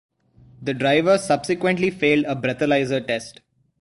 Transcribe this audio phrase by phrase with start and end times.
[0.63, 3.41] The driver subsequently failed a breathalyser test.